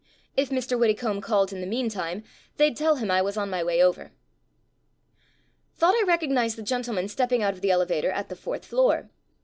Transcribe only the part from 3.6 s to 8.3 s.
way over. Thought I recognized the gentleman stepping out of the elevator at